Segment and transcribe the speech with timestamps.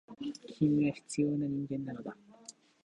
[0.57, 2.17] 君は必要な人間なのだ。